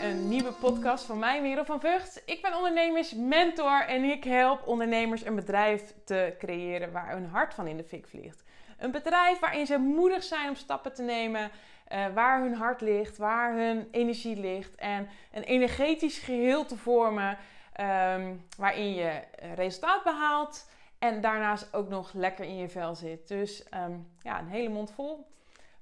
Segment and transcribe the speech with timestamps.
[0.00, 2.22] een nieuwe podcast van mij, Merel van Vught.
[2.26, 7.66] Ik ben ondernemersmentor en ik help ondernemers een bedrijf te creëren waar hun hart van
[7.66, 8.44] in de fik vliegt.
[8.78, 11.50] Een bedrijf waarin ze moedig zijn om stappen te nemen,
[11.92, 17.38] uh, waar hun hart ligt, waar hun energie ligt en een energetisch geheel te vormen
[17.80, 19.20] um, waarin je
[19.54, 23.28] resultaat behaalt en daarnaast ook nog lekker in je vel zit.
[23.28, 25.26] Dus um, ja, een hele mond vol.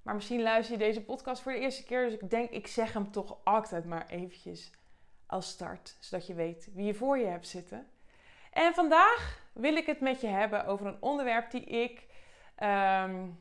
[0.09, 2.04] Maar misschien luister je deze podcast voor de eerste keer.
[2.04, 4.71] Dus ik denk, ik zeg hem toch altijd maar eventjes
[5.26, 5.96] als start.
[6.00, 7.86] Zodat je weet wie je voor je hebt zitten.
[8.52, 12.07] En vandaag wil ik het met je hebben over een onderwerp die ik.
[12.63, 13.40] Um,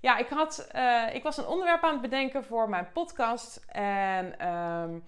[0.00, 3.64] ja, ik, had, uh, ik was een onderwerp aan het bedenken voor mijn podcast.
[3.68, 5.04] En um,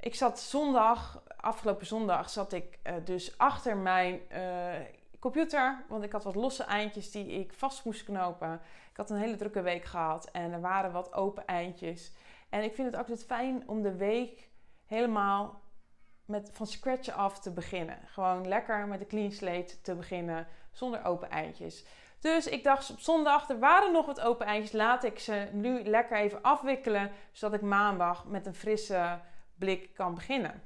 [0.00, 4.74] ik zat zondag, afgelopen zondag, zat ik uh, dus achter mijn uh,
[5.30, 5.84] computer.
[5.88, 8.60] Want ik had wat losse eindjes die ik vast moest knopen.
[8.90, 12.12] Ik had een hele drukke week gehad en er waren wat open eindjes.
[12.48, 14.48] En ik vind het altijd fijn om de week
[14.84, 15.60] helemaal
[16.24, 17.98] met, van scratch af te beginnen.
[18.06, 21.84] Gewoon lekker met een clean slate te beginnen zonder open eindjes.
[22.20, 24.72] Dus ik dacht op zondag, er waren nog wat open eindjes.
[24.72, 27.10] Laat ik ze nu lekker even afwikkelen.
[27.32, 29.18] Zodat ik maandag met een frisse
[29.58, 30.62] blik kan beginnen.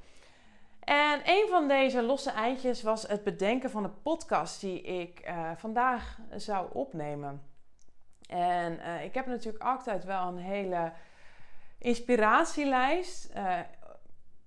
[0.90, 5.50] En een van deze losse eindjes was het bedenken van de podcast die ik uh,
[5.56, 7.42] vandaag zou opnemen.
[8.28, 10.92] En uh, ik heb natuurlijk altijd wel een hele
[11.78, 13.30] inspiratielijst.
[13.36, 13.58] Uh,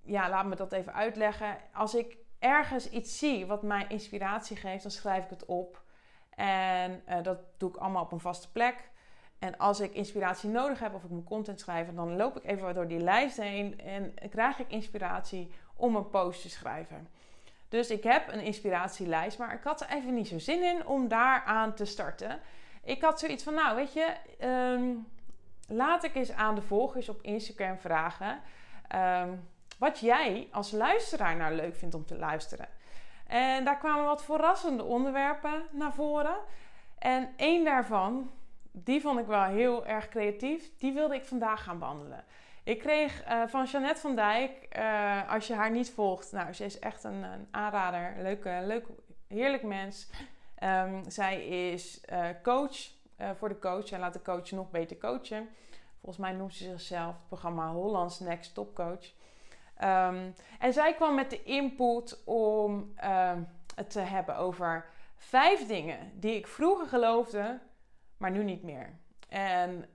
[0.02, 1.58] ja, laat me dat even uitleggen.
[1.73, 5.81] Als ik ergens iets zie wat mij inspiratie geeft, dan schrijf ik het op.
[6.35, 8.91] En dat doe ik allemaal op een vaste plek.
[9.39, 12.73] En als ik inspiratie nodig heb of ik mijn content schrijf, dan loop ik even
[12.73, 15.52] door die lijst heen en krijg ik inspiratie
[15.84, 17.08] om een post te schrijven.
[17.70, 21.08] Dus ik heb een inspiratielijst, maar ik had er even niet zo zin in om
[21.08, 22.40] daaraan te starten
[22.84, 24.14] ik had zoiets van, nou weet je,
[24.48, 25.08] um,
[25.67, 28.42] laat ik eens aan de volgers op Instagram vragen
[28.95, 32.68] um, wat jij als luisteraar nou leuk vindt om te luisteren.
[33.28, 36.38] En daar kwamen wat verrassende onderwerpen naar voren.
[37.00, 38.31] En één daarvan,
[38.72, 42.24] die vond ik wel heel erg creatief, die wilde ik vandaag gaan behandelen.
[42.63, 46.66] Ik kreeg uh, van Jeannette van Dijk, uh, als je haar niet volgt, nou, ze
[46.66, 48.85] is echt een, een aanrader, leuke, leuk,
[49.28, 50.09] heerlijk mens.
[50.63, 52.78] Um, zij is uh, coach
[53.35, 55.50] voor de coach en laat de coach nog beter coachen.
[56.00, 59.13] Volgens mij noemt ze zichzelf het programma Hollands Next Top Coach.
[59.84, 63.31] Um, en zij kwam met de input om uh,
[63.75, 64.85] het te hebben over
[65.16, 67.59] vijf dingen die ik vroeger geloofde,
[68.18, 68.94] maar nu niet meer.
[69.30, 69.85] En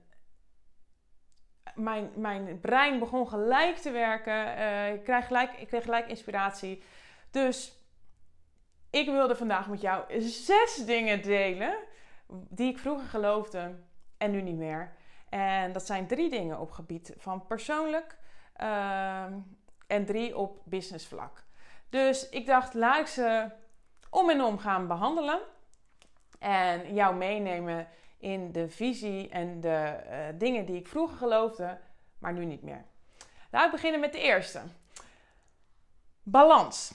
[1.79, 4.57] mijn, mijn brein begon gelijk te werken.
[4.57, 6.83] Uh, ik, kreeg gelijk, ik kreeg gelijk inspiratie.
[7.31, 7.73] Dus
[8.89, 11.75] ik wilde vandaag met jou zes dingen delen
[12.29, 13.75] die ik vroeger geloofde
[14.17, 14.93] en nu niet meer.
[15.29, 18.17] En dat zijn drie dingen op gebied van persoonlijk
[18.61, 19.23] uh,
[19.87, 21.43] en drie op businessvlak.
[21.89, 23.49] Dus ik dacht, laat ik ze
[24.09, 25.39] om en om gaan behandelen
[26.39, 27.87] en jou meenemen
[28.19, 31.79] in de visie en de uh, dingen die ik vroeger geloofde,
[32.19, 32.85] maar nu niet meer.
[33.51, 34.61] Laat ik beginnen met de eerste.
[36.23, 36.93] Balans.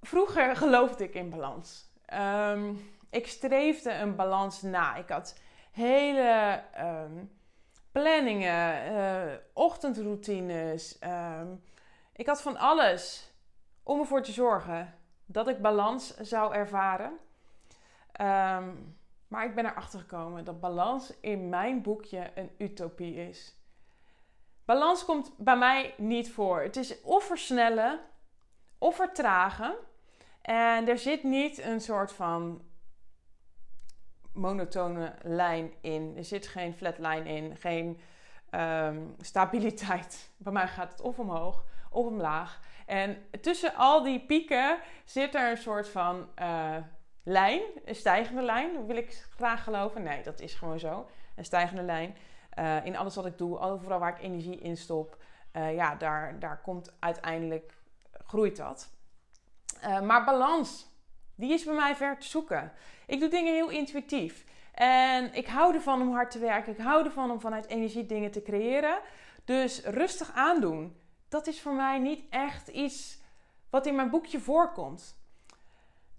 [0.00, 1.90] Vroeger geloofde ik in balans.
[2.14, 4.96] Um, ik streefde een balans na.
[4.96, 5.38] Ik had
[5.70, 7.30] hele um,
[7.92, 10.98] planningen, uh, ochtendroutines.
[11.04, 11.62] Um,
[12.12, 13.32] ik had van alles
[13.82, 14.94] om ervoor te zorgen
[15.26, 17.18] dat ik balans zou ervaren.
[19.28, 23.56] Maar ik ben erachter gekomen dat balans in mijn boekje een utopie is.
[24.64, 26.60] Balans komt bij mij niet voor.
[26.60, 28.00] Het is of versnellen
[28.78, 29.74] of vertragen.
[30.42, 32.62] En er zit niet een soort van
[34.32, 36.14] monotone lijn in.
[36.16, 38.00] Er zit geen flatline in, geen
[38.50, 40.30] um, stabiliteit.
[40.36, 42.60] Bij mij gaat het of omhoog of omlaag.
[42.86, 46.76] En tussen al die pieken zit er een soort van uh,
[47.28, 50.02] lijn, een stijgende lijn, wil ik graag geloven.
[50.02, 51.06] Nee, dat is gewoon zo.
[51.36, 52.16] Een stijgende lijn.
[52.58, 55.16] Uh, in alles wat ik doe, overal waar ik energie in stop,
[55.52, 57.74] uh, ja, daar, daar komt uiteindelijk,
[58.26, 58.90] groeit dat.
[59.84, 60.86] Uh, maar balans,
[61.34, 62.72] die is bij mij ver te zoeken.
[63.06, 64.44] Ik doe dingen heel intuïtief.
[64.72, 66.72] En ik hou ervan om hard te werken.
[66.72, 68.98] Ik hou ervan om vanuit energie dingen te creëren.
[69.44, 70.96] Dus rustig aandoen.
[71.28, 73.20] Dat is voor mij niet echt iets
[73.70, 75.18] wat in mijn boekje voorkomt.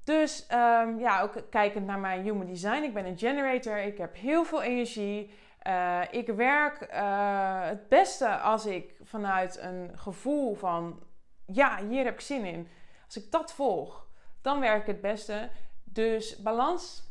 [0.09, 2.83] Dus um, ja, ook kijkend naar mijn human design.
[2.83, 3.77] Ik ben een generator.
[3.77, 5.31] Ik heb heel veel energie.
[5.67, 10.99] Uh, ik werk uh, het beste als ik vanuit een gevoel van
[11.45, 12.67] ja, hier heb ik zin in.
[13.05, 14.07] Als ik dat volg,
[14.41, 15.49] dan werk ik het beste.
[15.83, 17.03] Dus balans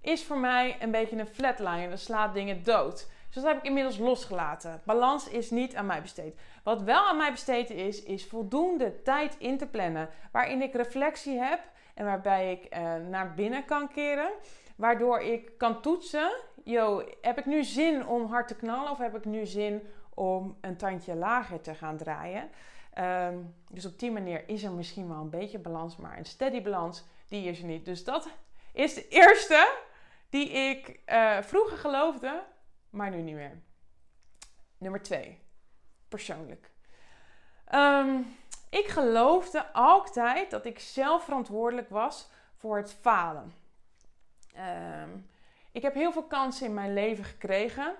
[0.00, 1.88] is voor mij een beetje een flatline.
[1.88, 3.10] Dat slaat dingen dood.
[3.26, 4.80] Dus dat heb ik inmiddels losgelaten.
[4.84, 6.38] Balans is niet aan mij besteed.
[6.62, 10.08] Wat wel aan mij besteed is, is voldoende tijd in te plannen.
[10.32, 11.60] Waarin ik reflectie heb
[11.94, 14.30] en waarbij ik uh, naar binnen kan keren.
[14.76, 16.32] Waardoor ik kan toetsen.
[16.64, 19.82] Yo, heb ik nu zin om hard te knallen of heb ik nu zin
[20.14, 22.50] om een tandje lager te gaan draaien?
[22.98, 26.62] Um, dus op die manier is er misschien wel een beetje balans, maar een steady
[26.62, 27.84] balans, die is er niet.
[27.84, 28.28] Dus dat
[28.72, 29.76] is de eerste
[30.28, 32.42] die ik uh, vroeger geloofde,
[32.90, 33.62] maar nu niet meer.
[34.78, 35.42] Nummer twee,
[36.08, 36.70] persoonlijk.
[37.74, 38.36] Um,
[38.72, 43.52] ik geloofde altijd dat ik zelf verantwoordelijk was voor het falen.
[45.02, 45.26] Um,
[45.72, 47.94] ik heb heel veel kansen in mijn leven gekregen.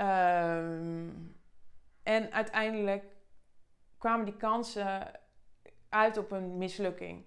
[0.00, 1.36] Um,
[2.02, 3.04] en uiteindelijk
[3.98, 5.20] kwamen die kansen
[5.88, 7.24] uit op een mislukking.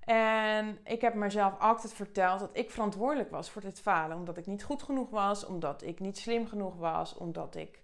[0.00, 4.16] En ik heb mezelf altijd verteld dat ik verantwoordelijk was voor dit falen.
[4.16, 7.82] Omdat ik niet goed genoeg was, omdat ik niet slim genoeg was, omdat ik.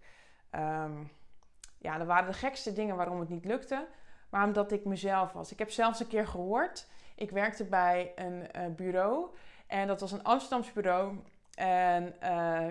[0.50, 1.10] Um,
[1.80, 3.86] ja, er waren de gekste dingen waarom het niet lukte.
[4.30, 5.52] Maar omdat ik mezelf was.
[5.52, 6.88] Ik heb zelfs een keer gehoord.
[7.14, 9.34] Ik werkte bij een uh, bureau.
[9.66, 11.18] En dat was een Amsterdams bureau.
[11.54, 12.66] En uh,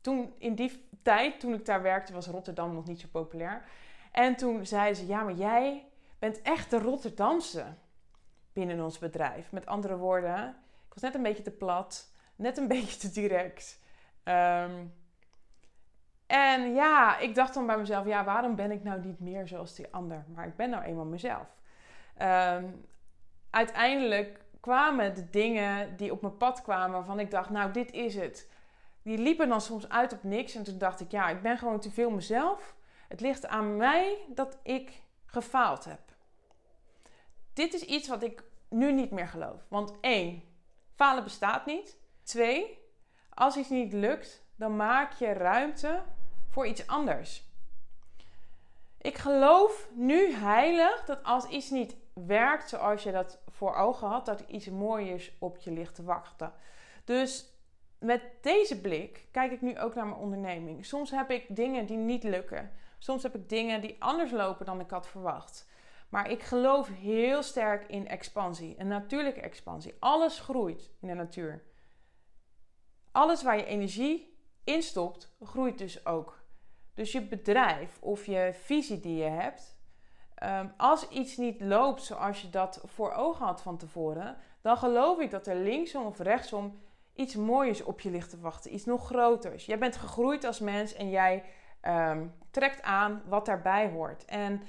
[0.00, 3.64] toen, in die tijd, toen ik daar werkte, was Rotterdam nog niet zo populair.
[4.12, 5.86] En toen zeiden ze: Ja, maar jij
[6.18, 7.64] bent echt de Rotterdamse
[8.52, 9.52] binnen ons bedrijf.
[9.52, 10.48] Met andere woorden,
[10.86, 13.80] ik was net een beetje te plat, net een beetje te direct.
[14.24, 14.92] Um,
[16.32, 19.74] en ja, ik dacht dan bij mezelf: Ja, waarom ben ik nou niet meer zoals
[19.74, 20.24] die ander?
[20.34, 21.46] Maar ik ben nou eenmaal mezelf.
[22.22, 22.86] Um,
[23.50, 28.14] uiteindelijk kwamen de dingen die op mijn pad kwamen waarvan ik dacht: Nou, dit is
[28.14, 28.50] het.
[29.02, 30.54] Die liepen dan soms uit op niks.
[30.54, 32.76] En toen dacht ik: Ja, ik ben gewoon te veel mezelf.
[33.08, 36.00] Het ligt aan mij dat ik gefaald heb.
[37.52, 39.66] Dit is iets wat ik nu niet meer geloof.
[39.68, 40.42] Want één,
[40.94, 41.96] falen bestaat niet.
[42.22, 42.78] Twee,
[43.28, 46.02] als iets niet lukt, dan maak je ruimte
[46.52, 47.50] voor iets anders.
[48.98, 54.26] Ik geloof nu heilig dat als iets niet werkt zoals je dat voor ogen had,
[54.26, 56.52] dat er iets moois op je ligt te wachten.
[57.04, 57.46] Dus
[57.98, 60.86] met deze blik kijk ik nu ook naar mijn onderneming.
[60.86, 62.70] Soms heb ik dingen die niet lukken.
[62.98, 65.68] Soms heb ik dingen die anders lopen dan ik had verwacht.
[66.08, 69.94] Maar ik geloof heel sterk in expansie, een natuurlijke expansie.
[69.98, 71.62] Alles groeit in de natuur.
[73.12, 76.41] Alles waar je energie in stopt, groeit dus ook.
[76.94, 79.76] Dus je bedrijf of je visie die je hebt,
[80.34, 85.18] ehm, als iets niet loopt zoals je dat voor ogen had van tevoren, dan geloof
[85.18, 86.80] ik dat er linksom of rechtsom
[87.14, 89.66] iets moois op je ligt te wachten, iets nog groters.
[89.66, 91.44] Jij bent gegroeid als mens en jij
[91.82, 94.24] um, trekt aan wat daarbij hoort.
[94.24, 94.62] En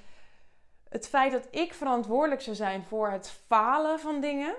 [0.90, 4.56] het feit dat ik verantwoordelijk zou zijn voor het falen van dingen,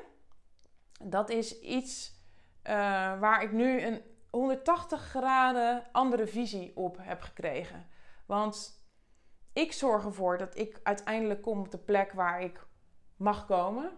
[1.03, 2.13] dat is iets
[2.67, 2.73] uh,
[3.21, 4.03] waar ik nu een
[4.35, 7.87] 180 graden andere visie op heb gekregen.
[8.27, 8.85] Want
[9.53, 12.67] ik zorg ervoor dat ik uiteindelijk kom op de plek waar ik
[13.17, 13.91] mag komen.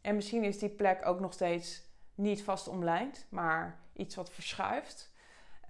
[0.00, 1.82] En misschien is die plek ook nog steeds
[2.14, 5.14] niet vast omlijnd, maar iets wat verschuift.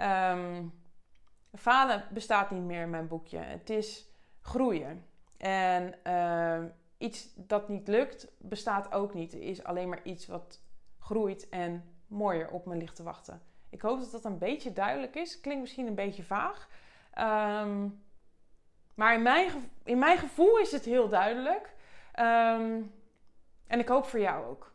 [0.00, 0.72] Um,
[1.52, 3.38] falen bestaat niet meer in mijn boekje.
[3.38, 4.10] Het is
[4.40, 5.06] groeien.
[5.36, 6.64] En uh,
[6.98, 9.32] iets dat niet lukt, bestaat ook niet.
[9.32, 10.60] Er is alleen maar iets wat
[10.98, 13.42] groeit en mooier op me ligt te wachten.
[13.72, 15.40] Ik hoop dat dat een beetje duidelijk is.
[15.40, 16.68] Klinkt misschien een beetje vaag.
[17.18, 18.02] Um,
[18.94, 19.50] maar in mijn,
[19.84, 21.74] in mijn gevoel is het heel duidelijk.
[22.20, 22.94] Um,
[23.66, 24.72] en ik hoop voor jou ook.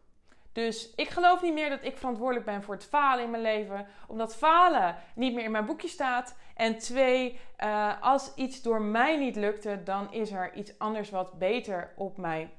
[0.51, 3.87] Dus ik geloof niet meer dat ik verantwoordelijk ben voor het falen in mijn leven,
[4.07, 6.37] omdat falen niet meer in mijn boekje staat.
[6.55, 11.39] En twee, uh, als iets door mij niet lukte, dan is er iets anders wat
[11.39, 12.51] beter op mijn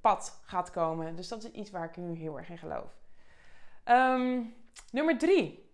[0.00, 1.16] pad gaat komen.
[1.16, 2.96] Dus dat is iets waar ik nu heel erg in geloof.
[3.84, 4.54] Um,
[4.92, 5.65] nummer drie.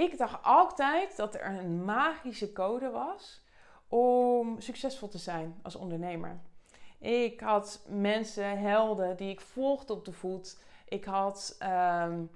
[0.00, 3.42] Ik dacht altijd dat er een magische code was
[3.88, 6.40] om succesvol te zijn als ondernemer.
[6.98, 10.62] Ik had mensen, helden die ik volgde op de voet.
[10.88, 12.30] Ik had um,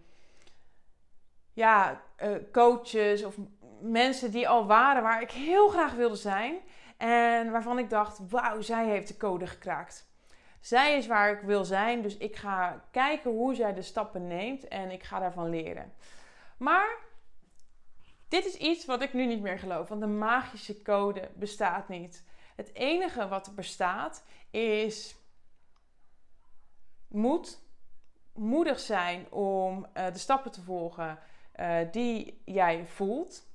[1.53, 3.37] ja, uh, coaches of
[3.81, 6.57] mensen die al waren waar ik heel graag wilde zijn.
[6.97, 10.13] En waarvan ik dacht, wauw, zij heeft de code gekraakt.
[10.61, 14.69] Zij is waar ik wil zijn, dus ik ga kijken hoe zij de stappen neemt
[14.69, 15.93] en ik ga daarvan leren.
[16.57, 17.04] Maar
[18.29, 22.25] dit is iets wat ik nu niet meer geloof, want de magische code bestaat niet.
[22.57, 25.17] Het enige wat er bestaat is
[27.09, 27.63] moed,
[28.33, 31.19] moedig zijn om uh, de stappen te volgen
[31.57, 33.47] uh, die jij voelt.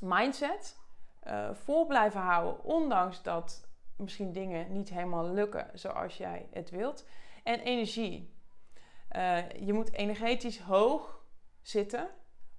[0.00, 0.78] Mindset,
[1.26, 7.06] uh, vol blijven houden, ondanks dat misschien dingen niet helemaal lukken zoals jij het wilt.
[7.42, 8.34] En energie.
[9.58, 11.20] je moet energetisch hoog
[11.60, 12.10] zitten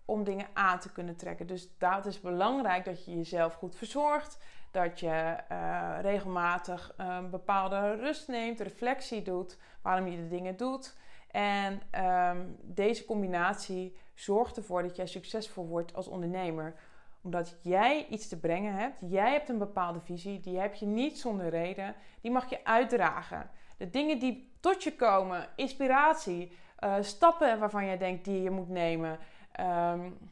[0.06, 1.48] om dingen aan te kunnen trekken.
[1.48, 4.38] Dus dat is belangrijk dat je jezelf goed verzorgt.
[4.72, 10.98] Dat je uh, regelmatig een bepaalde rust neemt, reflectie doet, waarom je de dingen doet.
[11.32, 16.76] En um, deze combinatie zorgt ervoor dat jij succesvol wordt als ondernemer.
[17.22, 18.96] Omdat jij iets te brengen hebt.
[19.08, 20.40] Jij hebt een bepaalde visie.
[20.40, 21.96] Die heb je niet zonder reden.
[22.22, 23.50] Die mag je uitdragen.
[23.78, 28.70] De dingen die tot je komen, inspiratie, uh, stappen waarvan jij denkt die je moet
[28.70, 29.20] nemen,
[29.60, 30.32] um,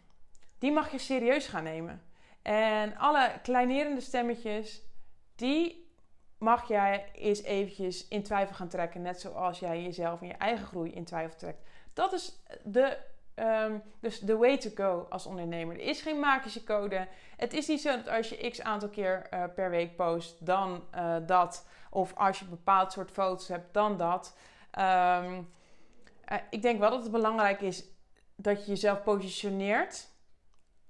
[0.59, 2.01] die mag je serieus gaan nemen.
[2.41, 4.81] En alle kleinerende stemmetjes,
[5.35, 5.89] die
[6.37, 9.01] mag jij eens eventjes in twijfel gaan trekken.
[9.01, 11.69] Net zoals jij jezelf en je eigen groei in twijfel trekt.
[11.93, 12.97] Dat is de,
[13.35, 15.75] um, dus de way to go als ondernemer.
[15.75, 17.07] Er is geen magische code.
[17.37, 20.83] Het is niet zo dat als je x aantal keer uh, per week post, dan
[20.95, 21.67] uh, dat.
[21.89, 24.37] Of als je een bepaald soort foto's hebt, dan dat.
[24.79, 25.51] Um,
[26.31, 27.83] uh, ik denk wel dat het belangrijk is
[28.41, 30.09] dat je jezelf positioneert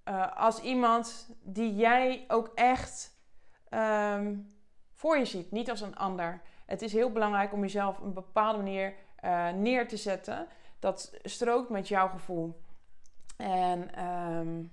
[0.06, 3.20] uh, als iemand die jij ook echt
[3.70, 4.56] um,
[4.94, 6.42] voor je ziet, niet als een ander.
[6.66, 8.94] Het is heel belangrijk om jezelf op een bepaalde manier
[9.24, 10.48] uh, neer te zetten.
[10.80, 12.62] Dat strookt met jouw gevoel.
[13.38, 14.72] En um,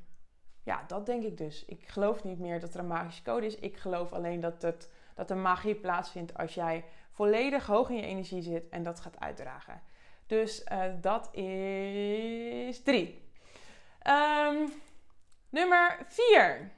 [0.62, 1.64] ja, dat denk ik dus.
[1.64, 3.56] Ik geloof niet meer dat er een magische code is.
[3.56, 8.02] Ik geloof alleen dat, het, dat er magie plaatsvindt als jij volledig hoog in je
[8.02, 9.80] energie zit en dat gaat uitdragen.
[10.28, 13.30] Dus uh, dat is drie.
[14.06, 14.72] Um,
[15.48, 16.72] nummer vier.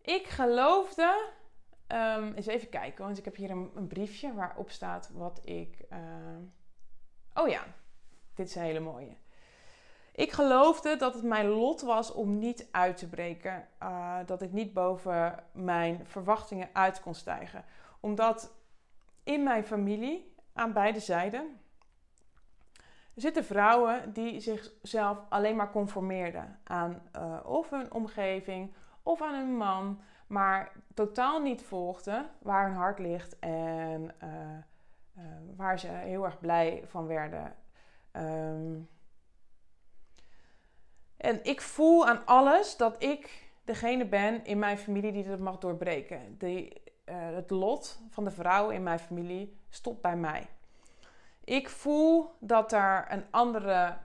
[0.00, 1.28] Ik geloofde.
[1.88, 5.84] Um, eens even kijken, want ik heb hier een, een briefje waarop staat wat ik.
[5.92, 5.98] Uh,
[7.34, 7.64] oh ja,
[8.34, 9.16] dit is een hele mooie.
[10.12, 13.68] Ik geloofde dat het mijn lot was om niet uit te breken.
[13.82, 17.64] Uh, dat ik niet boven mijn verwachtingen uit kon stijgen.
[18.00, 18.55] Omdat
[19.26, 21.60] in mijn familie, aan beide zijden,
[23.14, 29.56] zitten vrouwen die zichzelf alleen maar conformeerden aan uh, of hun omgeving of aan hun
[29.56, 34.30] man, maar totaal niet volgden waar hun hart ligt en uh,
[35.18, 35.24] uh,
[35.56, 37.54] waar ze heel erg blij van werden.
[38.12, 38.88] Um,
[41.16, 45.58] en ik voel aan alles dat ik degene ben in mijn familie die dat mag
[45.58, 46.38] doorbreken.
[46.38, 50.46] Die, uh, het lot van de vrouw in mijn familie stopt bij mij.
[51.44, 53.96] Ik voel dat er een, andere,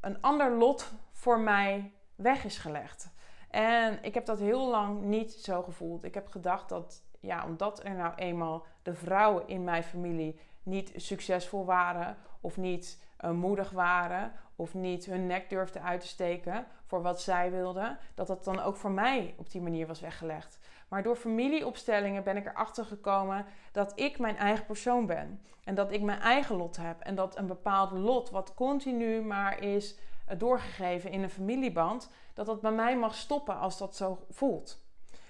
[0.00, 3.12] een ander lot voor mij weg is gelegd.
[3.50, 6.04] En ik heb dat heel lang niet zo gevoeld.
[6.04, 10.92] Ik heb gedacht dat, ja, omdat er nou eenmaal de vrouwen in mijn familie niet
[10.96, 16.66] succesvol waren of niet uh, moedig waren of niet hun nek durfden uit te steken
[16.86, 20.58] voor wat zij wilden, dat dat dan ook voor mij op die manier was weggelegd.
[20.90, 25.42] Maar door familieopstellingen ben ik erachter gekomen dat ik mijn eigen persoon ben.
[25.64, 27.00] En dat ik mijn eigen lot heb.
[27.00, 32.46] En dat een bepaald lot, wat continu maar is eh, doorgegeven in een familieband, dat
[32.46, 34.82] dat bij mij mag stoppen als dat zo voelt.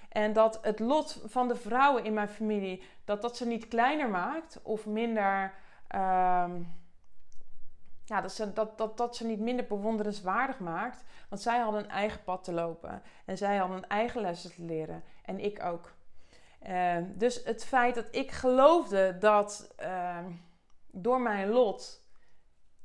[0.09, 4.09] En dat het lot van de vrouwen in mijn familie, dat dat ze niet kleiner
[4.09, 5.53] maakt of minder.
[5.95, 6.45] Uh,
[8.05, 11.03] ja, dat, ze, dat, dat, dat ze niet minder bewonderenswaardig maakt.
[11.29, 13.01] Want zij hadden een eigen pad te lopen.
[13.25, 15.03] En zij hadden een eigen lessen te leren.
[15.21, 15.93] En ik ook.
[16.67, 20.17] Uh, dus het feit dat ik geloofde dat uh,
[20.91, 22.01] door mijn lot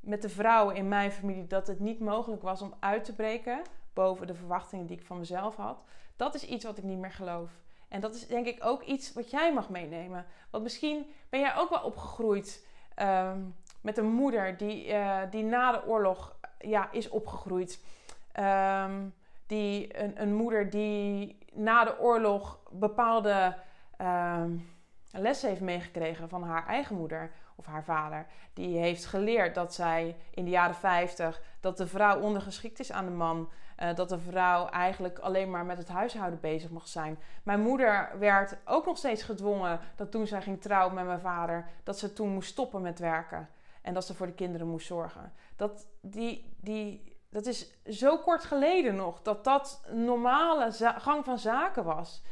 [0.00, 1.47] met de vrouwen in mijn familie...
[1.47, 3.62] dat het niet mogelijk was om uit te breken
[3.93, 5.85] boven de verwachtingen die ik van mezelf had.
[6.16, 7.50] Dat is iets wat ik niet meer geloof.
[7.88, 10.26] En dat is denk ik ook iets wat jij mag meenemen.
[10.50, 12.66] Want misschien ben jij ook wel opgegroeid...
[13.02, 13.55] Um,
[13.87, 17.85] met een moeder die, uh, die na de oorlog ja, is opgegroeid.
[18.40, 19.14] Um,
[19.46, 23.56] die, een, een, moeder die na de oorlog bepaalde
[24.00, 24.68] um,
[25.10, 28.26] lessen heeft meegekregen van haar eigen moeder of haar vader.
[28.52, 33.04] Die heeft geleerd dat zij in de jaren 50 dat de vrouw ondergeschikt is aan
[33.04, 33.48] de man.
[33.82, 37.18] Uh, dat de vrouw eigenlijk alleen maar met het huishouden bezig mag zijn.
[37.42, 41.68] Mijn moeder werd ook nog steeds gedwongen dat toen zij ging trouwen met mijn vader,
[41.82, 43.48] dat ze toen moest stoppen met werken.
[43.82, 45.32] En dat ze voor de kinderen moest zorgen.
[45.56, 51.85] Dat, die, die, dat is zo kort geleden nog dat dat normale gang van zaken
[51.85, 52.23] was.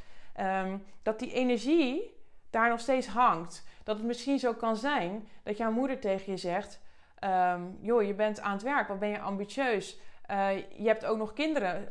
[0.41, 2.17] Um, dat die energie
[2.51, 3.65] daar nog steeds hangt.
[3.83, 6.81] Dat het misschien zo kan zijn dat jouw moeder tegen je zegt:
[7.25, 9.99] um, Joh, je bent aan het werk, wat ben je ambitieus?
[10.31, 11.89] Uh, je hebt ook nog kinderen.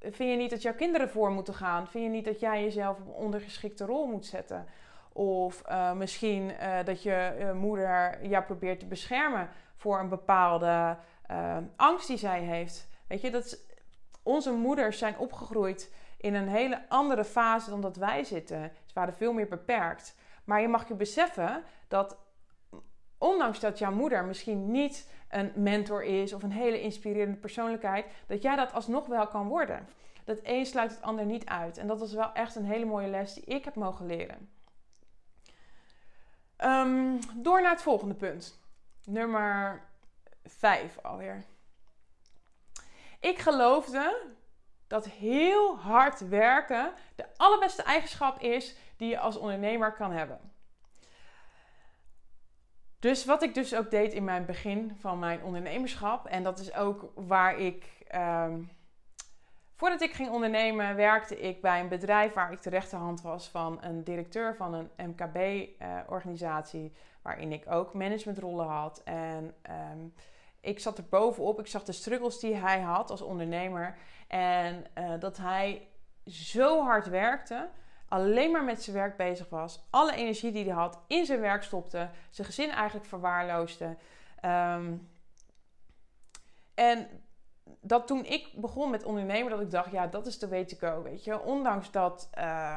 [0.00, 1.88] Vind je niet dat jouw kinderen voor moeten gaan?
[1.88, 4.66] Vind je niet dat jij jezelf op een ondergeschikte rol moet zetten?
[5.12, 10.96] Of uh, misschien uh, dat je moeder jou probeert te beschermen voor een bepaalde
[11.76, 12.88] angst die zij heeft.
[13.06, 13.58] Weet je, dat
[14.22, 18.72] onze moeders zijn opgegroeid in een hele andere fase dan dat wij zitten.
[18.86, 20.14] Ze waren veel meer beperkt.
[20.44, 22.18] Maar je mag je beseffen dat
[23.18, 28.42] ondanks dat jouw moeder misschien niet een mentor is of een hele inspirerende persoonlijkheid, dat
[28.42, 29.88] jij dat alsnog wel kan worden.
[30.24, 31.78] Dat een sluit het ander niet uit.
[31.78, 34.50] En dat was wel echt een hele mooie les die ik heb mogen leren.
[36.56, 38.58] Ehm, door naar het volgende punt.
[39.04, 39.82] Nummer
[40.44, 41.44] 5 alweer.
[43.20, 44.26] Ik geloofde
[44.86, 50.40] dat heel hard werken de allerbeste eigenschap is die je als ondernemer kan hebben.
[52.98, 56.74] Dus wat ik dus ook deed in mijn begin van mijn ondernemerschap, en dat is
[56.74, 58.62] ook waar ik, ehm,
[59.78, 63.78] voordat ik ging ondernemen, werkte ik bij een bedrijf waar ik de rechterhand was van
[63.80, 69.02] een directeur van een MKB-organisatie, eh, waarin ik ook managementrollen had.
[69.04, 69.98] En ehm,
[70.60, 73.96] ik zat er bovenop, ik zag de struggles die hij had als ondernemer
[74.28, 75.88] en uh, dat hij
[76.26, 77.68] zo hard werkte
[78.08, 81.62] alleen maar met zijn werk bezig was, alle energie die hij had in zijn werk
[81.62, 83.96] stopte, zijn gezin eigenlijk verwaarloosde.
[84.40, 84.94] Ehm,
[86.74, 87.08] en
[87.80, 90.76] dat toen ik begon met ondernemen, dat ik dacht, ja, dat is de way to
[90.80, 91.42] go, weet je.
[91.42, 92.76] Ondanks dat, uh,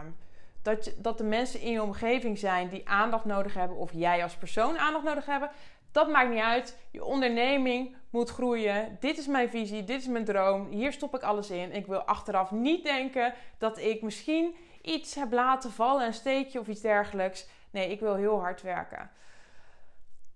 [0.62, 4.24] dat, je, dat de mensen in je omgeving zijn die aandacht nodig hebben, of jij
[4.24, 5.50] als persoon aandacht nodig hebben,
[5.91, 6.77] dat maakt niet uit.
[6.91, 8.98] Je onderneming moet groeien.
[9.00, 10.67] Dit is mijn visie, dit is mijn droom.
[10.69, 11.71] Hier stop ik alles in.
[11.71, 16.67] Ik wil achteraf niet denken dat ik misschien iets heb laten vallen, een steekje of
[16.67, 17.48] iets dergelijks.
[17.71, 19.12] Nee, ik wil heel hard werken.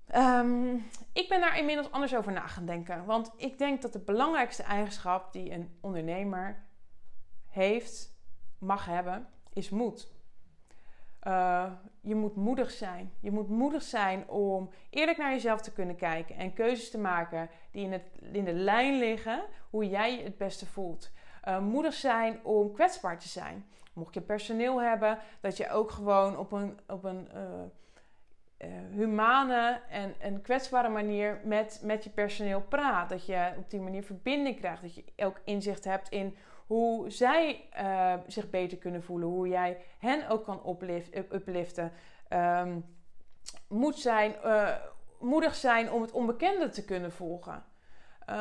[0.07, 0.75] Ehm,
[1.13, 3.05] ik ben daar inmiddels anders over na gaan denken.
[3.05, 6.63] Want ik denk dat de belangrijkste eigenschap die een ondernemer
[7.47, 8.17] heeft,
[8.59, 10.13] mag hebben, is moed.
[11.27, 11.71] Uh,
[12.01, 13.13] je moet moedig zijn.
[13.19, 17.50] Je moet moedig zijn om eerlijk naar jezelf te kunnen kijken en keuzes te maken
[17.71, 21.12] die in, het, in de lijn liggen hoe jij je het beste voelt.
[21.47, 23.65] Uh, moedig zijn om kwetsbaar te zijn.
[23.93, 27.41] Mocht je personeel hebben, dat je ook gewoon op een, op een uh,
[28.57, 33.09] uh, humane en, en kwetsbare manier met, met je personeel praat.
[33.09, 34.81] Dat je op die manier verbinding krijgt.
[34.81, 36.35] Dat je ook inzicht hebt in
[36.67, 39.27] hoe zij uh, zich beter kunnen voelen.
[39.27, 41.91] Hoe jij hen ook kan uplift, upliften.
[42.29, 42.85] Um,
[43.68, 44.35] moet zijn,
[45.20, 47.63] moedig zijn om het onbekende te kunnen volgen.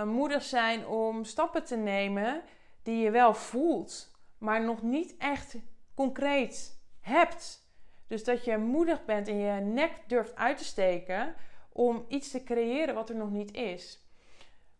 [0.04, 2.42] moedig zijn om stappen te nemen
[2.82, 5.56] die je wel voelt maar nog niet echt
[5.94, 7.63] concreet hebt.
[8.06, 11.34] Dus dat je moedig bent en je nek durft uit te steken
[11.72, 14.02] om iets te creëren wat er nog niet is.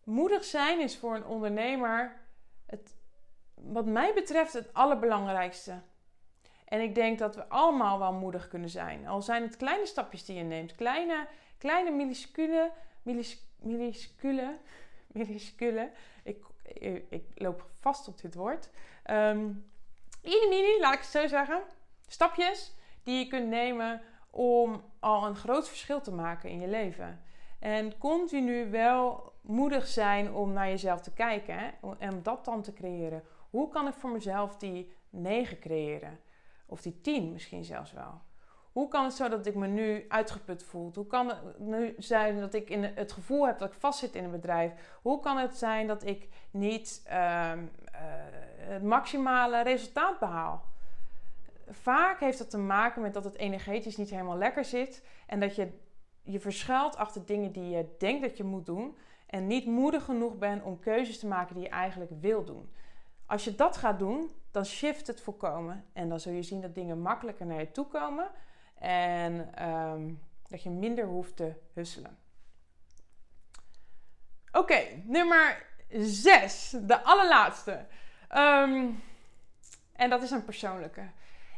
[0.03, 2.15] Moedig zijn is voor een ondernemer,
[2.65, 2.95] het,
[3.53, 5.81] wat mij betreft, het allerbelangrijkste.
[6.65, 9.07] En ik denk dat we allemaal wel moedig kunnen zijn.
[9.07, 10.75] Al zijn het kleine stapjes die je neemt.
[10.75, 14.57] Kleine, kleine minuscule, minus, minuscule,
[15.07, 15.91] minuscule.
[16.23, 16.45] Ik,
[17.09, 18.69] ik, loop vast op dit woord.
[19.11, 19.71] Um,
[20.23, 21.61] mini, laat ik het zo zeggen.
[22.07, 22.73] Stapjes
[23.05, 27.21] die je kunt nemen om al een groot verschil te maken in je leven.
[27.59, 31.69] En continu wel moedig zijn om naar jezelf te kijken hè?
[31.97, 33.23] en dat dan te creëren.
[33.49, 36.19] Hoe kan ik voor mezelf die 9 creëren?
[36.65, 38.21] Of die 10 misschien zelfs wel.
[38.71, 40.91] Hoe kan het zo dat ik me nu uitgeput voel?
[40.93, 44.23] Hoe kan het nu zijn dat ik in het gevoel heb dat ik vastzit in
[44.23, 44.99] een bedrijf?
[45.01, 47.51] Hoe kan het zijn dat ik niet uh,
[48.57, 50.63] het maximale resultaat behaal.
[51.69, 55.55] Vaak heeft dat te maken met dat het energetisch niet helemaal lekker zit en dat
[55.55, 55.71] je
[56.21, 60.37] je verschuilt achter dingen die je denkt dat je moet doen en niet moedig genoeg
[60.37, 62.73] bent om keuzes te maken die je eigenlijk wil doen.
[63.25, 66.75] Als je dat gaat doen, dan shift het volkomen en dan zul je zien dat
[66.75, 68.31] dingen makkelijker naar je toe komen
[68.79, 70.13] en ehm,
[70.47, 72.17] dat je minder hoeft te husselen.
[74.51, 77.85] Oké, nummer 6, de allerlaatste.
[78.27, 78.89] Ehm,
[79.93, 81.09] en dat is een persoonlijke.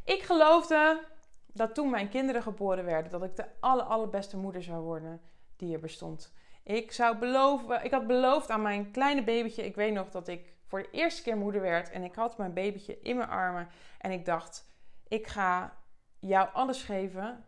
[0.07, 1.03] Ik geloofde
[1.47, 5.21] dat toen mijn kinderen geboren werden, dat ik de aller, allerbeste moeder zou worden
[5.55, 6.33] die er bestond.
[6.63, 9.65] Ik, zou beloven, ik had beloofd aan mijn kleine babytje.
[9.65, 11.89] Ik weet nog dat ik voor de eerste keer moeder werd.
[11.89, 13.67] En ik had mijn babytje in mijn armen.
[13.97, 14.67] En ik dacht,
[15.07, 15.77] ik ga
[16.19, 17.45] jou alles geven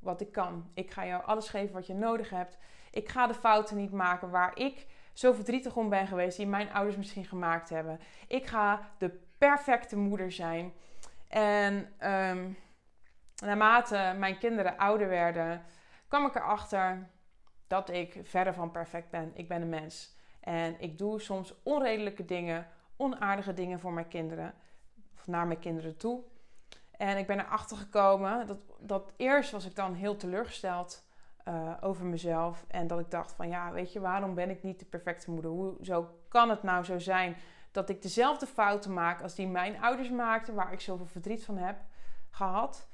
[0.00, 0.70] wat ik kan.
[0.74, 2.58] Ik ga jou alles geven wat je nodig hebt.
[2.90, 6.72] Ik ga de fouten niet maken waar ik zo verdrietig om ben geweest, die mijn
[6.72, 8.00] ouders misschien gemaakt hebben.
[8.28, 10.72] Ik ga de perfecte moeder zijn.
[11.30, 11.74] En
[12.10, 12.58] um,
[13.44, 15.62] naarmate mijn kinderen ouder werden,
[16.08, 17.08] kwam ik erachter
[17.66, 19.30] dat ik verder van perfect ben.
[19.34, 20.16] Ik ben een mens.
[20.40, 22.66] En ik doe soms onredelijke dingen,
[22.96, 24.54] onaardige dingen voor mijn kinderen.
[25.14, 26.22] Of naar mijn kinderen toe.
[26.90, 31.08] En ik ben erachter gekomen dat, dat eerst was ik dan heel teleurgesteld
[31.48, 32.64] uh, over mezelf.
[32.68, 35.50] En dat ik dacht van ja, weet je, waarom ben ik niet de perfecte moeder?
[35.50, 37.36] Hoe zo kan het nou zo zijn
[37.70, 41.56] dat ik dezelfde fouten maak als die mijn ouders maakten, waar ik zoveel verdriet van
[41.56, 41.76] heb
[42.30, 42.88] gehad.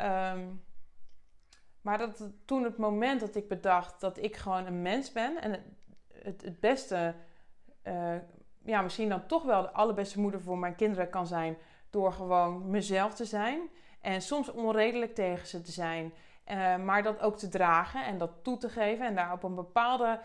[0.00, 0.62] Um,
[1.82, 5.76] Maar dat toen het moment dat ik bedacht dat ik gewoon een mens ben en
[6.12, 7.14] het, het, beste,
[7.84, 8.14] uh,
[8.64, 11.56] ja, misschien dan toch wel de allerbeste moeder voor mijn kinderen kan zijn
[11.90, 13.60] door gewoon mezelf te zijn.
[14.00, 16.12] En soms onredelijk tegen ze te zijn,
[16.50, 19.54] uh, maar dat ook te dragen en dat toe te geven en daar op een
[19.54, 20.20] bepaalde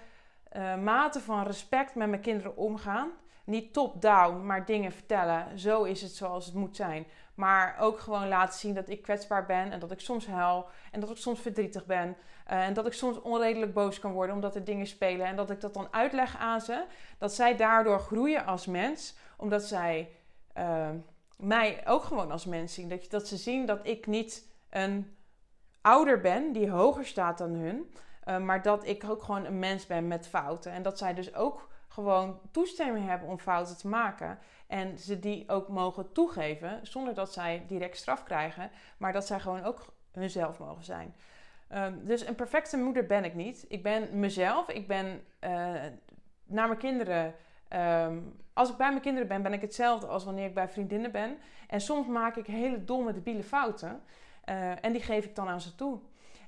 [0.55, 3.09] uh, mate van respect met mijn kinderen omgaan.
[3.47, 5.59] Niet top-down, maar dingen vertellen.
[5.59, 7.05] Zo is het zoals het moet zijn.
[7.33, 10.99] Maar ook gewoon laten zien dat ik kwetsbaar ben en dat ik soms huil en
[10.99, 12.15] dat ik soms verdrietig ben.
[12.51, 15.25] Uh, en dat ik soms onredelijk boos kan worden omdat er dingen spelen.
[15.25, 16.85] En dat ik dat dan uitleg aan ze.
[17.17, 20.09] Dat zij daardoor groeien als mens, omdat zij
[20.57, 20.89] uh,
[21.37, 22.89] mij ook gewoon als mens zien.
[22.89, 25.17] Dat, dat ze zien dat ik niet een
[25.81, 27.93] ouder ben die hoger staat dan hun.
[28.25, 30.71] Uh, maar dat ik ook gewoon een mens ben met fouten.
[30.71, 34.39] En dat zij dus ook gewoon toestemming hebben om fouten te maken.
[34.67, 38.71] En ze die ook mogen toegeven zonder dat zij direct straf krijgen.
[38.97, 41.15] Maar dat zij gewoon ook hunzelf mogen zijn.
[41.73, 43.65] Um, dus een perfecte moeder ben ik niet.
[43.67, 44.69] Ik ben mezelf.
[44.69, 45.49] Ik ben uh,
[46.45, 47.35] naar mijn kinderen.
[47.73, 51.11] Um, als ik bij mijn kinderen ben, ben ik hetzelfde als wanneer ik bij vriendinnen
[51.11, 51.37] ben.
[51.67, 54.01] En soms maak ik hele domme, debiele fouten.
[54.45, 55.99] Uh, en die geef ik dan aan ze toe.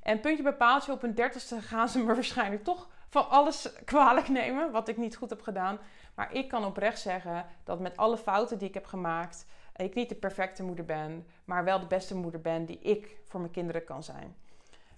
[0.03, 4.27] En puntje bij paaltje, op een dertigste gaan ze me waarschijnlijk toch van alles kwalijk
[4.27, 5.79] nemen wat ik niet goed heb gedaan.
[6.15, 9.45] Maar ik kan oprecht zeggen dat met alle fouten die ik heb gemaakt,
[9.75, 13.39] ik niet de perfecte moeder ben, maar wel de beste moeder ben die ik voor
[13.39, 14.35] mijn kinderen kan zijn.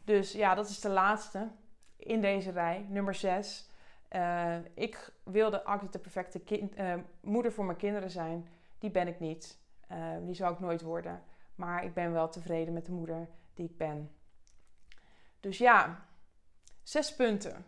[0.03, 1.47] Dus ja, dat is de laatste
[1.97, 3.69] in deze rij, nummer 6.
[4.11, 8.47] Uh, eh, ik wilde altijd de perfecte kind, uh, moeder voor mijn kinderen zijn.
[8.79, 9.59] Die ben ik niet.
[9.91, 11.23] Uh, die zou ik nooit worden.
[11.55, 14.11] Maar ik ben wel tevreden met de moeder die ik ben.
[15.39, 16.05] Dus ja,
[16.83, 17.65] zes punten.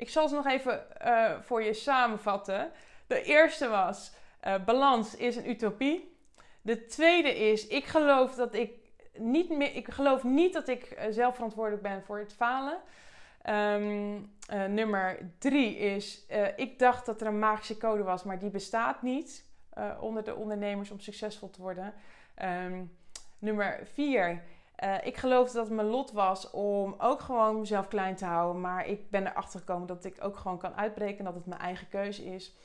[0.00, 2.70] Ik zal ze nog even uh, voor je samenvatten.
[3.06, 4.12] De eerste was:
[4.44, 6.16] uh, balans is een utopie.
[6.62, 8.72] De tweede is: ik geloof dat ik
[9.14, 9.74] niet meer.
[9.74, 12.78] Ik geloof niet dat ik uh, zelf verantwoordelijk ben voor het falen.
[13.48, 14.32] Um,
[14.68, 19.44] nummer drie is: ik dacht dat er een magische code was, maar die bestaat niet
[20.00, 21.94] onder de ondernemers om succesvol te worden.
[22.42, 22.96] Um,
[23.38, 24.42] nummer vier
[24.84, 28.60] uh, ik geloofde dat het mijn lot was om ook gewoon mezelf klein te houden.
[28.60, 31.24] Maar ik ben erachter gekomen dat ik ook gewoon kan uitbreken.
[31.24, 32.56] Dat het mijn eigen keuze is.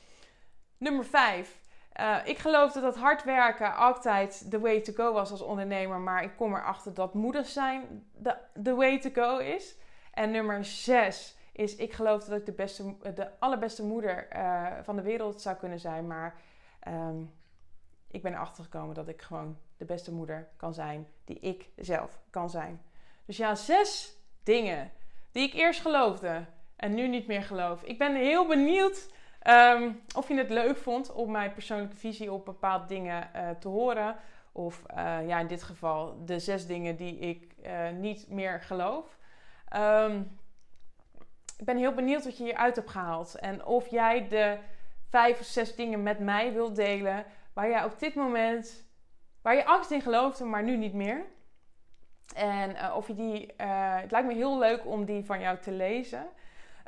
[0.76, 1.60] Nummer 5.
[2.00, 5.98] Uh, eh, ik geloofde dat hard werken altijd the way to go was als ondernemer.
[5.98, 9.76] Maar ik kom erachter dat moeders zijn de, the way to go is.
[10.12, 14.96] En nummer 6 is ik geloofde dat ik de, beste, de allerbeste moeder uh, van
[14.96, 16.06] de wereld zou kunnen zijn.
[16.06, 16.34] Maar
[16.88, 17.32] um,
[18.10, 22.20] ik ben erachter gekomen dat ik gewoon de beste moeder kan zijn die ik zelf
[22.30, 22.82] kan zijn.
[23.24, 24.90] Dus ja, zes dingen
[25.32, 26.44] die ik eerst geloofde
[26.76, 27.82] en nu niet meer geloof.
[27.82, 29.08] Ik ben heel benieuwd
[29.48, 33.68] um, of je het leuk vond om mijn persoonlijke visie op bepaalde dingen uh, te
[33.68, 34.16] horen.
[34.52, 39.18] Of uh, ja, in dit geval de zes dingen die ik uh, niet meer geloof.
[39.76, 40.38] Um,
[41.58, 43.34] ik ben heel benieuwd wat je hieruit hebt gehaald.
[43.34, 44.58] En of jij de
[45.08, 48.85] vijf of zes dingen met mij wilt delen waar jij op dit moment,
[49.46, 51.24] waar je angst in geloofde, maar nu niet meer.
[52.34, 55.58] En uh, of je die, uh, het lijkt me heel leuk om die van jou
[55.58, 56.26] te lezen.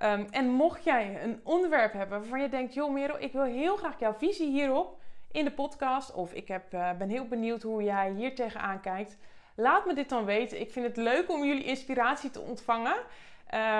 [0.02, 3.76] Um, en mocht jij een onderwerp hebben waarvan je denkt, joh Merel, ik wil heel
[3.76, 6.14] graag jouw visie hierop in de podcast.
[6.14, 9.16] Of ik heb, uh, ben heel benieuwd hoe jij hier tegenaan kijkt.
[9.54, 10.60] Laat me dit dan weten.
[10.60, 12.96] Ik vind het leuk om jullie inspiratie te ontvangen.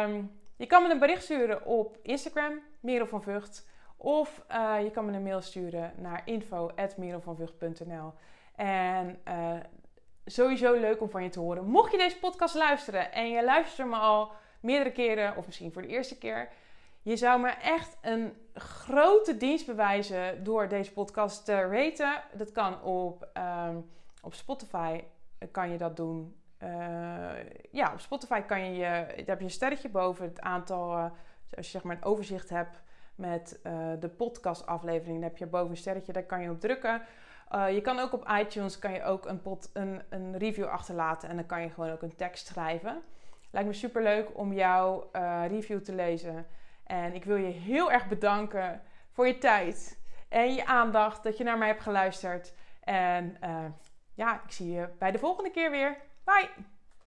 [0.05, 3.69] Um, je kan me een bericht sturen op Instagram, Merel van Vught.
[3.97, 4.45] Of
[4.83, 8.13] je kan me een mail sturen naar info.merelvanvucht.nl
[8.59, 9.53] En uh,
[10.25, 11.65] sowieso leuk om van je te horen.
[11.65, 15.83] Mocht je deze podcast luisteren en je luistert me al meerdere keren, of misschien voor
[15.83, 16.49] de eerste keer,
[17.03, 22.23] je zou me echt een grote dienst bewijzen door deze podcast te raten.
[22.33, 23.29] Dat kan op,
[23.69, 23.91] um,
[24.23, 25.05] op Spotify,
[25.51, 26.37] kan je dat doen.
[26.63, 26.69] Uh,
[27.71, 28.85] ja, op Spotify kan je, je,
[29.17, 31.05] daar heb je een sterretje boven het aantal, uh,
[31.57, 32.83] als je zeg maar een overzicht hebt
[33.15, 35.21] met uh, de podcastaflevering.
[35.21, 37.03] Dan heb je boven een sterretje, daar kan je op drukken.
[37.55, 41.29] Uh, je kan ook op iTunes kan je ook een, pot, een, een, review achterlaten
[41.29, 43.03] en dan kan je gewoon ook een tekst schrijven.
[43.51, 46.47] Lijkt me super leuk om jouw uh, review te lezen.
[46.85, 51.45] En ik wil je heel erg bedanken voor je tijd en je aandacht dat je
[51.45, 52.55] naar mij hebt geluisterd.
[52.81, 53.37] En
[54.15, 55.97] ja, ik zie je bij de volgende keer weer.
[56.25, 56.78] Bye!